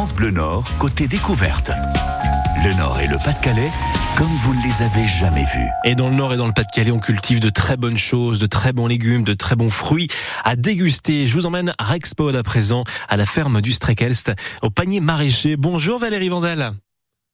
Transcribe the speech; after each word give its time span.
France 0.00 0.14
Bleu 0.14 0.30
Nord, 0.30 0.64
côté 0.78 1.06
découverte. 1.06 1.70
Le 2.64 2.72
Nord 2.72 3.00
et 3.00 3.06
le 3.06 3.18
Pas-de-Calais, 3.18 3.70
comme 4.16 4.28
vous 4.28 4.54
ne 4.54 4.62
les 4.62 4.80
avez 4.80 5.04
jamais 5.04 5.44
vus. 5.44 5.68
Et 5.84 5.94
dans 5.94 6.08
le 6.08 6.14
Nord 6.14 6.32
et 6.32 6.38
dans 6.38 6.46
le 6.46 6.54
Pas-de-Calais, 6.54 6.90
on 6.90 6.98
cultive 6.98 7.38
de 7.38 7.50
très 7.50 7.76
bonnes 7.76 7.98
choses, 7.98 8.38
de 8.38 8.46
très 8.46 8.72
bons 8.72 8.86
légumes, 8.86 9.24
de 9.24 9.34
très 9.34 9.56
bons 9.56 9.68
fruits 9.68 10.08
à 10.42 10.56
déguster. 10.56 11.26
Je 11.26 11.34
vous 11.34 11.44
emmène 11.44 11.74
à 11.76 11.84
Rexpod 11.84 12.34
à 12.34 12.42
présent, 12.42 12.84
à 13.10 13.18
la 13.18 13.26
ferme 13.26 13.60
du 13.60 13.72
Strekelst, 13.72 14.32
au 14.62 14.70
panier 14.70 15.00
maraîcher. 15.00 15.56
Bonjour 15.56 15.98
Valérie 15.98 16.30
Vandal. 16.30 16.72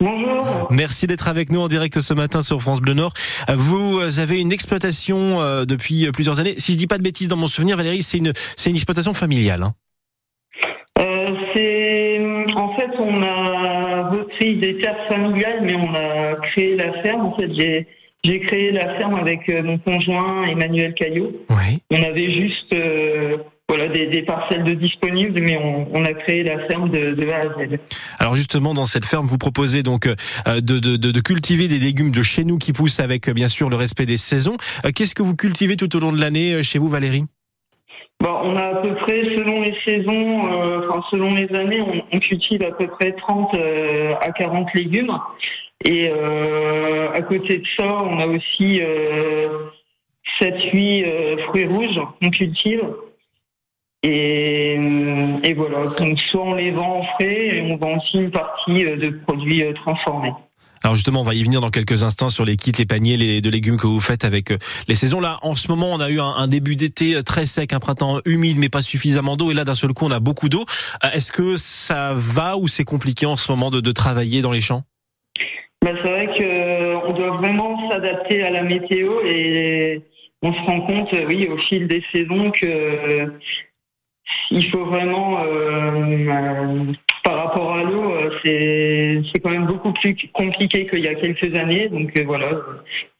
Bonjour. 0.00 0.66
Merci 0.72 1.06
d'être 1.06 1.28
avec 1.28 1.52
nous 1.52 1.60
en 1.60 1.68
direct 1.68 2.00
ce 2.00 2.14
matin 2.14 2.42
sur 2.42 2.60
France 2.60 2.80
Bleu 2.80 2.94
Nord. 2.94 3.12
Vous 3.48 4.00
avez 4.18 4.40
une 4.40 4.50
exploitation 4.50 5.40
euh, 5.40 5.66
depuis 5.66 6.10
plusieurs 6.10 6.40
années. 6.40 6.56
Si 6.58 6.72
je 6.72 6.78
dis 6.78 6.88
pas 6.88 6.98
de 6.98 7.04
bêtises 7.04 7.28
dans 7.28 7.36
mon 7.36 7.46
souvenir, 7.46 7.76
Valérie, 7.76 8.02
c'est 8.02 8.18
une, 8.18 8.32
c'est 8.56 8.70
une 8.70 8.76
exploitation 8.76 9.14
familiale. 9.14 9.62
Hein. 9.62 9.74
Euh, 10.98 11.28
c'est 11.54 12.05
en 12.54 12.74
fait 12.76 12.90
on 12.98 13.22
a 13.22 14.10
repris 14.10 14.56
des 14.56 14.78
terres 14.78 15.06
familiales, 15.08 15.60
mais 15.62 15.74
on 15.74 15.94
a 15.94 16.34
créé 16.36 16.76
la 16.76 16.92
ferme. 17.02 17.26
En 17.26 17.36
fait, 17.36 17.52
j'ai 17.52 17.86
j'ai 18.24 18.40
créé 18.40 18.72
la 18.72 18.96
ferme 18.96 19.14
avec 19.14 19.48
euh, 19.48 19.62
mon 19.62 19.78
conjoint 19.78 20.44
Emmanuel 20.46 20.94
Caillot. 20.94 21.32
Oui. 21.48 21.80
On 21.90 22.02
avait 22.02 22.32
juste 22.32 22.72
euh, 22.74 23.36
voilà 23.68 23.86
des, 23.86 24.08
des, 24.08 24.22
parcelles 24.22 24.64
de 24.64 24.74
disponibles, 24.74 25.40
mais 25.40 25.56
on, 25.56 25.86
on, 25.92 26.04
a 26.04 26.12
créé 26.12 26.42
la 26.42 26.66
ferme 26.66 26.90
de, 26.90 27.14
de 27.14 27.28
A 27.28 27.36
à 27.36 27.44
Z. 27.44 27.78
Alors 28.18 28.34
justement, 28.34 28.74
dans 28.74 28.84
cette 28.84 29.04
ferme, 29.04 29.26
vous 29.26 29.38
proposez 29.38 29.84
donc 29.84 30.06
euh, 30.06 30.14
de, 30.60 30.78
de, 30.80 30.96
de, 30.96 31.20
cultiver 31.20 31.68
des 31.68 31.78
légumes 31.78 32.10
de 32.10 32.22
chez 32.22 32.42
nous 32.42 32.58
qui 32.58 32.72
poussent 32.72 33.00
avec 33.00 33.30
bien 33.30 33.48
sûr 33.48 33.70
le 33.70 33.76
respect 33.76 34.06
des 34.06 34.16
saisons. 34.16 34.56
Qu'est-ce 34.94 35.14
que 35.14 35.22
vous 35.22 35.36
cultivez 35.36 35.76
tout 35.76 35.94
au 35.94 36.00
long 36.00 36.12
de 36.12 36.20
l'année 36.20 36.62
chez 36.64 36.80
vous, 36.80 36.88
Valérie? 36.88 37.26
Bon, 38.20 38.30
on 38.44 38.56
a 38.56 38.64
à 38.68 38.74
peu 38.76 38.94
près, 38.94 39.24
selon 39.24 39.62
les 39.62 39.74
saisons, 39.84 40.46
euh, 40.50 40.88
enfin 40.88 41.02
selon 41.10 41.34
les 41.34 41.54
années, 41.54 41.82
on, 41.82 42.02
on, 42.10 42.18
cultive 42.18 42.62
à 42.62 42.72
peu 42.72 42.86
près 42.86 43.12
30 43.12 43.54
euh, 43.54 44.14
à 44.20 44.32
40 44.32 44.72
légumes. 44.74 45.18
Et 45.84 46.08
euh, 46.10 47.12
à 47.12 47.20
côté 47.20 47.58
de 47.58 47.66
ça, 47.76 47.84
on 47.84 48.18
a 48.18 48.26
aussi 48.26 48.80
7-8 50.40 51.38
fruits 51.42 51.66
rouges 51.66 52.00
qu'on 52.22 52.30
cultive. 52.30 52.82
Et, 54.02 54.78
et, 55.42 55.54
voilà, 55.54 55.86
donc 55.98 56.18
soit 56.30 56.42
on 56.42 56.54
les 56.54 56.70
vend 56.70 57.00
en 57.00 57.02
frais 57.02 57.56
et 57.56 57.62
on 57.62 57.76
vend 57.76 57.96
aussi 57.98 58.18
une 58.18 58.30
partie 58.30 58.84
de 58.84 59.10
produits 59.26 59.62
transformés. 59.74 60.32
Alors 60.86 60.94
justement, 60.94 61.22
on 61.22 61.24
va 61.24 61.34
y 61.34 61.42
venir 61.42 61.60
dans 61.60 61.70
quelques 61.70 62.04
instants 62.04 62.28
sur 62.28 62.44
les 62.44 62.54
kits, 62.54 62.70
les 62.78 62.86
paniers 62.86 63.16
les, 63.16 63.40
de 63.40 63.50
légumes 63.50 63.76
que 63.76 63.88
vous 63.88 63.98
faites 63.98 64.24
avec 64.24 64.52
les 64.86 64.94
saisons. 64.94 65.18
Là, 65.18 65.40
en 65.42 65.56
ce 65.56 65.66
moment, 65.66 65.92
on 65.92 65.98
a 65.98 66.10
eu 66.10 66.20
un, 66.20 66.46
début 66.46 66.76
d'été 66.76 67.20
très 67.24 67.44
sec, 67.44 67.72
un 67.72 67.80
printemps 67.80 68.20
humide, 68.24 68.56
mais 68.60 68.68
pas 68.68 68.82
suffisamment 68.82 69.36
d'eau. 69.36 69.50
Et 69.50 69.54
là, 69.54 69.64
d'un 69.64 69.74
seul 69.74 69.92
coup, 69.94 70.04
on 70.04 70.12
a 70.12 70.20
beaucoup 70.20 70.48
d'eau. 70.48 70.64
Est-ce 71.12 71.32
que 71.32 71.56
ça 71.56 72.12
va 72.14 72.56
ou 72.56 72.68
c'est 72.68 72.84
compliqué 72.84 73.26
en 73.26 73.34
ce 73.34 73.50
moment 73.50 73.72
de, 73.72 73.90
travailler 73.90 74.42
dans 74.42 74.52
les 74.52 74.60
champs? 74.60 74.84
Bah, 75.82 75.90
C'est 76.00 76.08
vrai 76.08 76.26
qu'on 76.28 77.12
doit 77.14 77.36
vraiment 77.36 77.90
s'adapter 77.90 78.44
à 78.44 78.50
la 78.50 78.62
météo 78.62 79.22
et 79.24 80.02
on 80.42 80.54
se 80.54 80.60
rend 80.60 80.82
compte, 80.82 81.12
oui, 81.26 81.48
au 81.48 81.58
fil 81.58 81.88
des 81.88 82.04
saisons 82.12 82.52
que 82.52 83.32
il 84.52 84.70
faut 84.70 84.84
vraiment 84.84 85.40
euh, 85.42 86.92
par 87.26 87.38
rapport 87.38 87.74
à 87.74 87.82
l'eau, 87.82 88.14
c'est 88.44 89.20
c'est 89.32 89.40
quand 89.40 89.50
même 89.50 89.66
beaucoup 89.66 89.92
plus 89.92 90.16
compliqué 90.32 90.86
qu'il 90.86 91.00
y 91.00 91.08
a 91.08 91.14
quelques 91.16 91.52
années. 91.58 91.88
Donc 91.88 92.16
euh, 92.16 92.22
voilà, 92.24 92.50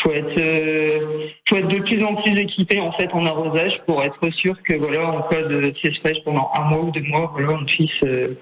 faut 0.00 0.10
euh, 0.10 1.28
faut 1.48 1.56
être 1.56 1.68
de 1.68 1.78
plus 1.78 2.02
en 2.02 2.16
plus 2.16 2.36
équipé 2.36 2.80
en 2.80 2.90
fait 2.90 3.08
en 3.12 3.24
arrosage 3.26 3.80
pour 3.86 4.02
être 4.02 4.28
sûr 4.30 4.60
que 4.64 4.74
voilà 4.74 5.06
en 5.06 5.22
cas 5.22 5.42
de 5.42 5.72
sécheresse 5.80 6.18
pendant 6.24 6.50
un 6.56 6.62
mois 6.62 6.80
ou 6.80 6.90
deux 6.90 7.02
mois, 7.02 7.30
voilà 7.32 7.52
on 7.52 7.64
puisse 7.64 8.02
euh, 8.02 8.36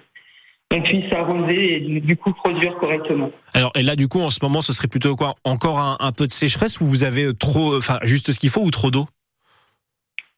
on 0.71 0.81
puisse 0.81 1.13
arroser 1.13 1.75
et 1.75 1.81
du, 1.81 2.01
du, 2.01 2.17
coup 2.17 2.33
produire 2.33 2.77
correctement. 2.77 3.31
Alors 3.53 3.73
et 3.75 3.83
là 3.83 3.97
du 3.97 4.09
coup 4.09 4.21
en 4.21 4.31
ce 4.31 4.39
moment 4.41 4.63
ce 4.63 4.73
serait 4.73 4.89
plutôt 4.89 5.15
quoi? 5.15 5.35
Encore 5.45 5.79
un, 5.79 5.99
un 6.01 6.13
peu 6.13 6.27
de 6.27 6.33
sécheresse 6.33 6.81
ou 6.81 6.87
vous 6.87 7.05
avez 7.05 7.35
trop, 7.35 7.77
enfin 7.77 7.99
juste 8.03 8.33
ce 8.33 8.39
qu'il 8.39 8.49
faut 8.49 8.63
ou 8.63 8.71
trop 8.71 8.91
d'eau? 8.91 9.05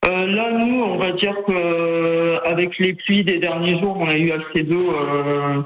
Euh, 0.05 0.27
là, 0.27 0.51
nous, 0.51 0.83
on 0.83 0.99
va 0.99 1.13
dire 1.13 1.37
que 1.47 2.45
avec 2.45 2.79
les 2.79 2.95
pluies 2.95 3.23
des 3.23 3.39
derniers 3.39 3.79
jours, 3.79 3.97
on 3.99 4.09
a 4.09 4.17
eu 4.17 4.33
assez 4.33 4.65
d'eau. 4.65 4.91
Euh, 4.91 5.63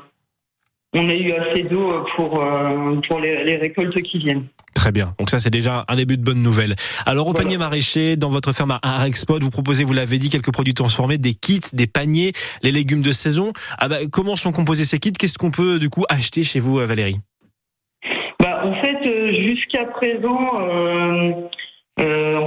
on 0.93 1.09
a 1.09 1.15
eu 1.15 1.33
assez 1.33 1.63
d'eau 1.63 2.05
pour 2.15 2.43
euh, 2.43 2.97
pour 3.09 3.21
les, 3.21 3.45
les, 3.45 3.57
récoltes 3.57 4.01
qui 4.03 4.19
viennent. 4.19 4.45
Très 4.75 4.93
bien. 4.93 5.15
Donc 5.19 5.31
ça, 5.31 5.39
c'est 5.39 5.51
déjà 5.51 5.87
un 5.89 5.97
début 5.97 6.19
de 6.19 6.23
bonne 6.23 6.43
nouvelle. 6.43 6.77
Alors 7.07 7.29
au 7.29 7.31
voilà. 7.31 7.45
panier 7.45 7.57
maraîcher, 7.57 8.17
dans 8.17 8.29
votre 8.29 8.53
ferme 8.53 8.79
à 8.83 9.03
Rexpod, 9.03 9.43
vous 9.43 9.51
proposez, 9.51 9.85
vous 9.85 9.95
l'avez 9.95 10.19
dit, 10.19 10.29
quelques 10.29 10.53
produits 10.53 10.75
transformés, 10.75 11.17
des 11.17 11.35
kits, 11.35 11.61
des 11.73 11.87
paniers, 11.87 12.33
les 12.63 12.73
légumes 12.73 13.03
de 13.03 13.13
saison. 13.13 13.55
Ah 13.79 13.89
bah, 13.89 13.97
comment 14.13 14.37
sont 14.37 14.53
composés 14.53 14.85
ces 14.85 14.99
kits? 14.99 15.13
Qu'est-ce 15.13 15.39
qu'on 15.39 15.51
peut 15.51 15.79
du 15.79 15.89
coup 15.89 16.05
acheter 16.11 16.43
chez 16.43 16.61
vous, 16.61 16.77
Valérie? 16.77 17.17
Bah, 18.39 18.61
en 18.65 18.75
fait, 18.75 19.33
jusqu'à 19.33 19.87
présent. 19.87 21.49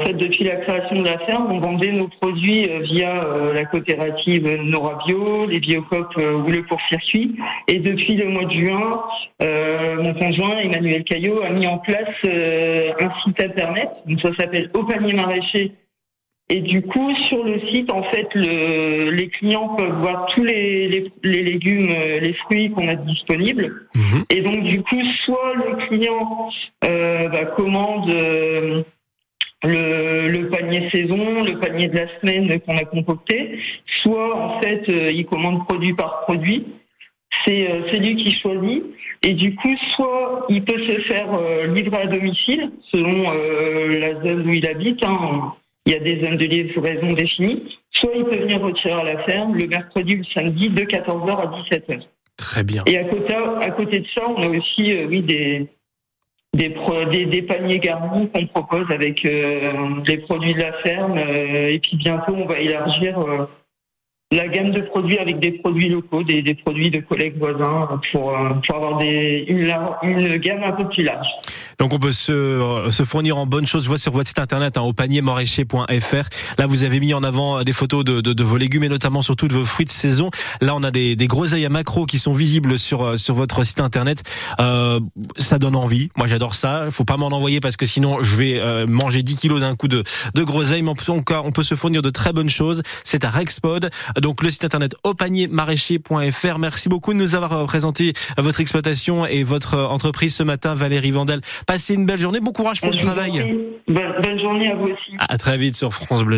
Euh, 0.10 0.14
fait, 0.14 0.14
depuis 0.14 0.44
la 0.44 0.56
création 0.58 1.02
de 1.02 1.06
la 1.06 1.20
ferme, 1.20 1.52
on 1.52 1.60
vendait 1.60 1.92
nos 1.92 2.08
produits 2.08 2.70
euh, 2.70 2.80
via 2.80 3.24
euh, 3.24 3.54
la 3.54 3.66
coopérative 3.66 4.48
Nora 4.64 5.00
Bio, 5.06 5.46
les 5.48 5.60
Biocop 5.60 6.16
ou 6.18 6.50
le 6.50 6.64
court 6.64 6.82
circuit. 6.90 7.36
Et 7.68 7.80
depuis 7.80 8.16
le 8.16 8.28
mois 8.28 8.46
de 8.46 8.52
juin, 8.52 9.04
mon 10.02 10.14
conjoint 10.14 10.58
Emmanuel 10.58 11.04
Caillot 11.04 11.42
a 11.44 11.50
mis 11.50 11.68
en 11.68 11.78
place 11.78 12.08
un 12.24 13.22
site 13.24 13.40
internet. 13.40 13.90
Donc 14.06 14.22
ça 14.22 14.34
s'appelle 14.36 14.70
Au 14.74 14.84
panier 14.84 15.14
maraîcher. 15.14 15.72
Et 16.52 16.62
du 16.62 16.82
coup, 16.82 17.14
sur 17.28 17.44
le 17.44 17.60
site, 17.60 17.92
en 17.92 18.02
fait, 18.04 18.28
le, 18.34 19.12
les 19.12 19.30
clients 19.30 19.76
peuvent 19.76 20.00
voir 20.00 20.26
tous 20.34 20.44
les, 20.44 20.88
les, 20.88 21.12
les 21.24 21.44
légumes, 21.44 21.90
les 21.90 22.34
fruits 22.34 22.72
qu'on 22.72 22.88
a 22.88 22.96
disponibles. 22.96 23.88
Mmh. 23.94 24.22
Et 24.32 24.42
donc, 24.42 24.64
du 24.64 24.82
coup, 24.82 25.02
soit 25.26 25.54
le 25.56 25.76
client 25.88 26.50
bah, 26.82 27.46
commande 27.56 28.12
le, 29.64 30.30
le, 30.30 30.50
panier 30.50 30.90
saison, 30.90 31.44
le 31.44 31.60
panier 31.60 31.88
de 31.88 31.96
la 31.98 32.08
semaine 32.20 32.60
qu'on 32.62 32.78
a 32.78 32.86
concocté, 32.86 33.60
soit 34.02 34.36
en 34.36 34.62
fait 34.62 34.88
euh, 34.90 35.12
il 35.12 35.26
commande 35.26 35.66
produit 35.66 35.94
par 35.94 36.22
produit. 36.22 36.66
C'est 37.46 37.70
euh, 37.70 37.98
lui 37.98 38.16
qui 38.16 38.32
choisit 38.34 38.84
et 39.22 39.34
du 39.34 39.56
coup 39.56 39.76
soit 39.96 40.46
il 40.50 40.64
peut 40.64 40.80
se 40.80 41.00
faire 41.02 41.34
euh, 41.34 41.68
livrer 41.68 42.04
à 42.04 42.08
domicile 42.08 42.72
selon 42.92 43.24
la 43.24 44.22
zone 44.22 44.48
où 44.48 44.54
il 44.54 44.66
habite. 44.66 45.04
Hein. 45.04 45.54
Il 45.86 45.94
y 45.94 45.96
a 45.96 46.00
des 46.00 46.22
zones 46.22 46.38
de 46.38 46.46
livraison 46.46 47.14
définies. 47.14 47.80
Soit 47.92 48.12
il 48.16 48.24
peut 48.24 48.38
venir 48.38 48.62
retirer 48.62 48.94
à 48.94 49.04
la 49.04 49.24
ferme 49.24 49.56
le 49.56 49.68
mercredi 49.68 50.16
ou 50.16 50.18
le 50.20 50.24
samedi 50.24 50.70
de 50.70 50.84
14h 50.84 51.32
à 51.32 51.62
17h. 51.62 52.02
Très 52.38 52.64
bien. 52.64 52.84
Et 52.86 52.98
à 52.98 53.04
côté, 53.04 53.34
à 53.34 53.72
côté 53.72 54.00
de 54.00 54.08
ça, 54.14 54.24
on 54.30 54.42
a 54.42 54.48
aussi 54.48 54.96
oui 55.08 55.22
des 55.22 55.68
des, 56.54 57.42
paniers 57.42 57.80
garnis 57.80 58.30
qu'on 58.30 58.48
propose 58.48 58.90
avec 58.92 59.26
euh, 59.26 59.72
les 60.06 60.18
produits 60.18 60.54
de 60.54 60.60
la 60.60 60.74
ferme. 60.74 61.18
Euh, 61.18 61.70
et 61.70 61.80
puis 61.80 61.98
bientôt, 61.98 62.34
on 62.36 62.46
va 62.46 62.60
élargir 62.60 63.20
euh, 63.20 63.46
la 64.32 64.48
gamme 64.48 64.70
de 64.70 64.82
produits 64.82 65.18
avec 65.18 65.40
des 65.40 65.54
produits 65.54 65.90
locaux, 65.90 66.22
des, 66.22 66.44
des 66.44 66.54
produits 66.54 66.92
de 66.92 67.00
collègues 67.00 67.40
voisins 67.40 68.00
pour, 68.12 68.38
pour 68.64 68.76
avoir 68.76 69.00
des, 69.00 69.44
une, 69.48 69.74
une, 70.04 70.38
gamme 70.38 70.62
un 70.64 70.72
peu 70.74 70.88
plus 70.88 71.04
large. 71.04 71.26
Donc 71.80 71.94
on 71.96 72.00
peut 72.00 72.12
se, 72.12 72.86
se 72.92 73.04
fournir 73.04 73.38
en 73.38 73.48
bonnes 73.48 73.66
choses. 73.66 73.86
Je 73.86 73.88
vois 73.88 73.98
sur 73.98 74.12
votre 74.12 74.28
site 74.28 74.38
internet 74.38 74.78
hein, 74.78 74.82
au 74.82 74.94
paniermaraîcher.fr. 74.94 76.60
Là 76.60 76.68
vous 76.68 76.84
avez 76.84 77.00
mis 77.00 77.16
en 77.16 77.24
avant 77.24 77.64
des 77.64 77.74
photos 77.74 78.06
de, 78.06 78.22
de, 78.22 78.34
de, 78.34 78.44
vos 78.44 78.58
légumes 78.58 78.84
et 78.84 78.90
notamment 78.90 79.24
surtout 79.24 79.48
de 79.48 79.54
vos 79.56 79.66
fruits 79.66 79.88
de 79.88 79.92
saison. 79.92 80.30
Là 80.62 80.76
on 80.76 80.84
a 80.84 80.92
des, 80.92 81.16
des 81.16 81.26
groseilles 81.26 81.66
à 81.66 81.70
macro 81.70 82.06
qui 82.06 82.20
sont 82.20 82.34
visibles 82.34 82.78
sur, 82.78 83.18
sur 83.18 83.34
votre 83.34 83.64
site 83.64 83.80
internet. 83.80 84.22
Euh, 84.60 85.00
ça 85.38 85.58
donne 85.58 85.76
envie. 85.76 86.10
Moi 86.16 86.28
j'adore 86.28 86.54
ça. 86.54 86.84
Il 86.86 86.92
faut 86.92 87.06
pas 87.06 87.18
m'en 87.18 87.28
envoyer 87.30 87.62
parce 87.62 87.78
que 87.78 87.88
sinon 87.88 88.22
je 88.22 88.36
vais 88.36 88.60
euh, 88.60 88.86
manger 88.86 89.24
10 89.24 89.38
kilos 89.38 89.62
d'un 89.62 89.76
coup 89.76 89.88
de, 89.88 90.04
de 90.36 90.44
groseilles. 90.44 90.84
Mais 90.84 90.92
en 90.92 90.96
tout 90.96 91.24
cas 91.24 91.42
on 91.44 91.52
peut 91.52 91.64
se 91.64 91.74
fournir 91.74 92.04
de 92.04 92.12
très 92.12 92.32
bonnes 92.32 92.52
choses. 92.52 92.84
C'est 93.04 93.26
à 93.26 93.32
Rexpod. 93.32 93.90
Donc 94.22 94.44
le 94.44 94.50
site 94.50 94.64
internet 94.64 94.96
au 95.04 95.14
paniermaraîcher.fr. 95.14 96.60
Merci 96.60 96.90
beaucoup 96.90 97.14
de 97.14 97.18
nous 97.18 97.36
avoir 97.36 97.66
présenté 97.66 98.14
votre 98.38 98.60
exploitation 98.62 99.26
et 99.26 99.44
votre 99.44 99.78
entreprise 99.78 100.36
ce 100.36 100.44
matin, 100.44 100.74
Valérie 100.74 101.12
Vandal. 101.12 101.42
Passez 101.68 101.94
une 101.94 102.06
belle 102.06 102.20
journée, 102.20 102.40
bon 102.40 102.52
courage 102.52 102.82
pour 102.82 102.92
le 102.92 102.98
travail. 102.98 103.58
Bonne, 103.88 104.14
bonne 104.22 104.40
journée 104.40 104.72
à 104.72 104.76
vous 104.76 104.88
aussi. 104.88 105.16
À 105.18 105.38
très 105.38 105.58
vite 105.58 105.76
sur 105.76 105.94
France 105.94 106.24
Bleu. 106.24 106.28